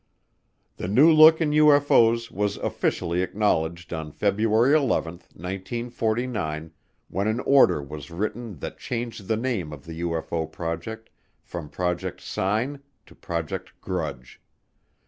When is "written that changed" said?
8.09-9.27